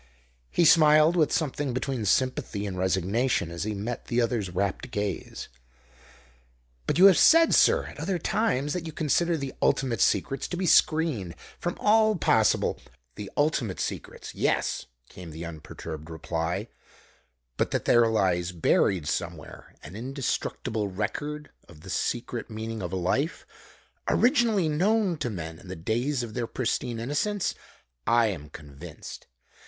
He 0.49 0.65
smiled, 0.65 1.15
with 1.15 1.31
something 1.31 1.73
between 1.75 2.05
sympathy 2.05 2.65
and 2.65 2.75
resignation 2.75 3.51
as 3.51 3.65
he 3.65 3.75
met 3.75 4.05
the 4.05 4.19
other's 4.19 4.49
rapt 4.49 4.89
gaze. 4.89 5.47
"But 6.87 6.97
you 6.97 7.05
have 7.05 7.19
said, 7.19 7.53
sir, 7.53 7.85
at 7.85 7.99
other 7.99 8.17
times, 8.17 8.73
that 8.73 8.87
you 8.87 8.93
consider 8.93 9.37
the 9.37 9.53
ultimate 9.61 10.01
secrets 10.01 10.47
to 10.47 10.57
be 10.57 10.65
screened 10.65 11.35
from 11.59 11.77
all 11.79 12.15
possible" 12.15 12.79
"The 13.15 13.29
ultimate 13.37 13.79
secrets, 13.79 14.33
yes," 14.33 14.87
came 15.07 15.29
the 15.29 15.45
unperturbed 15.45 16.09
reply; 16.09 16.67
"but 17.55 17.69
that 17.69 17.85
there 17.85 18.07
lies 18.07 18.51
buried 18.53 19.07
somewhere 19.07 19.75
an 19.83 19.95
indestructible 19.95 20.87
record 20.87 21.51
of 21.69 21.81
the 21.81 21.91
secret 21.91 22.49
meaning 22.49 22.81
of 22.81 22.91
life, 22.91 23.45
originally 24.07 24.67
known 24.67 25.15
to 25.17 25.29
men 25.29 25.59
in 25.59 25.67
the 25.67 25.75
days 25.75 26.23
of 26.23 26.33
their 26.33 26.47
pristine 26.47 26.99
innocence, 26.99 27.53
I 28.07 28.29
am 28.29 28.49
convinced. 28.49 29.27